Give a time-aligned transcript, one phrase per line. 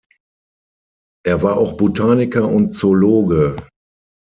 [1.23, 3.55] Er war auch Botaniker und Zoologe.